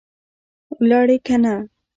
ولاړې 0.79 1.17
که 1.25 1.35
نه؟ 1.43 1.55